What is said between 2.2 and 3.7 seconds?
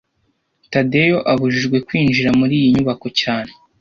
muri iyi nyubako cyane